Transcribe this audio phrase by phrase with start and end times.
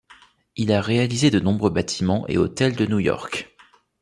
[0.55, 3.53] Il a réalisé de nombreux bâtiments et hôtels de New York.